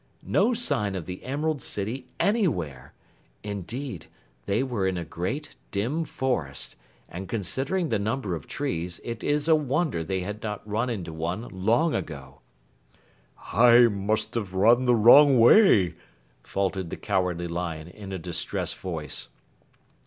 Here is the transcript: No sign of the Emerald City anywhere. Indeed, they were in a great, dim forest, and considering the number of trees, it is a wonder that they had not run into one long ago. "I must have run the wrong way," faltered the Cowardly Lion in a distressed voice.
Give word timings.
No 0.25 0.55
sign 0.55 0.95
of 0.95 1.05
the 1.05 1.23
Emerald 1.23 1.61
City 1.61 2.07
anywhere. 2.19 2.95
Indeed, 3.43 4.07
they 4.47 4.63
were 4.63 4.87
in 4.87 4.97
a 4.97 5.05
great, 5.05 5.55
dim 5.69 6.05
forest, 6.05 6.75
and 7.07 7.29
considering 7.29 7.89
the 7.89 7.99
number 7.99 8.33
of 8.33 8.47
trees, 8.47 8.99
it 9.03 9.23
is 9.23 9.47
a 9.47 9.53
wonder 9.53 9.99
that 9.99 10.07
they 10.07 10.21
had 10.21 10.41
not 10.41 10.67
run 10.67 10.89
into 10.89 11.13
one 11.13 11.47
long 11.49 11.93
ago. 11.93 12.41
"I 13.53 13.81
must 13.89 14.33
have 14.33 14.55
run 14.55 14.85
the 14.85 14.95
wrong 14.95 15.37
way," 15.39 15.93
faltered 16.41 16.89
the 16.89 16.97
Cowardly 16.97 17.47
Lion 17.47 17.87
in 17.87 18.11
a 18.11 18.17
distressed 18.17 18.79
voice. 18.79 19.27